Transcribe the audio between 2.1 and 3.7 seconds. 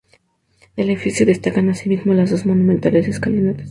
las dos monumentales escalinatas.